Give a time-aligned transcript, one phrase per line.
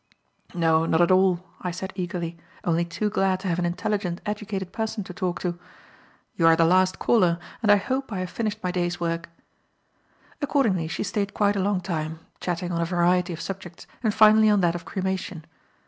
[0.55, 4.73] "No, not at all," I said eagerly, only too glad to have an intelligent, educated
[4.73, 5.59] person to talk to;
[6.35, 9.29] "you are the last caller, and I hope I have finished my day's work."
[10.41, 14.49] Accordingly she stayed quite a long time, chatting on a variety of subjects and finally
[14.49, 15.45] on that of cremation.